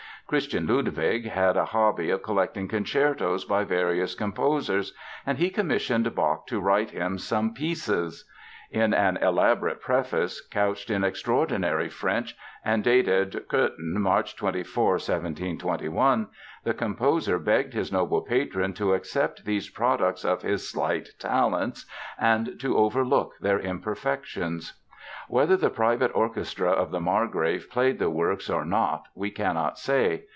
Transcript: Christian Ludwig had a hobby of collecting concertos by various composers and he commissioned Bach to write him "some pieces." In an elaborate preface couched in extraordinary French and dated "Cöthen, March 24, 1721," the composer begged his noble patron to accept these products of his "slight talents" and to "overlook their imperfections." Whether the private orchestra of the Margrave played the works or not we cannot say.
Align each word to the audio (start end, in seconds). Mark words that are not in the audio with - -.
Christian 0.27 0.65
Ludwig 0.65 1.27
had 1.29 1.57
a 1.57 1.65
hobby 1.65 2.09
of 2.09 2.23
collecting 2.23 2.69
concertos 2.69 3.43
by 3.43 3.65
various 3.65 4.15
composers 4.15 4.93
and 5.25 5.37
he 5.37 5.49
commissioned 5.49 6.15
Bach 6.15 6.47
to 6.47 6.61
write 6.61 6.91
him 6.91 7.17
"some 7.17 7.53
pieces." 7.53 8.23
In 8.69 8.93
an 8.93 9.17
elaborate 9.17 9.81
preface 9.81 10.39
couched 10.39 10.89
in 10.89 11.03
extraordinary 11.03 11.89
French 11.89 12.33
and 12.63 12.81
dated 12.81 13.43
"Cöthen, 13.49 13.77
March 13.97 14.37
24, 14.37 14.89
1721," 14.93 16.29
the 16.63 16.73
composer 16.73 17.37
begged 17.37 17.73
his 17.73 17.91
noble 17.91 18.21
patron 18.21 18.71
to 18.75 18.93
accept 18.93 19.43
these 19.43 19.69
products 19.69 20.23
of 20.23 20.43
his 20.43 20.65
"slight 20.69 21.09
talents" 21.19 21.85
and 22.17 22.57
to 22.61 22.77
"overlook 22.77 23.33
their 23.41 23.59
imperfections." 23.59 24.77
Whether 25.27 25.55
the 25.55 25.69
private 25.69 26.11
orchestra 26.13 26.71
of 26.71 26.91
the 26.91 26.99
Margrave 26.99 27.69
played 27.69 27.99
the 27.99 28.09
works 28.09 28.49
or 28.49 28.65
not 28.65 29.03
we 29.15 29.31
cannot 29.31 29.79
say. 29.79 30.25